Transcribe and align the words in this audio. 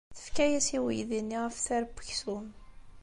Tefka-as 0.15 0.67
i 0.77 0.77
uydi-nni 0.85 1.37
aftar 1.47 1.81
n 1.85 1.91
uksum. 1.99 2.45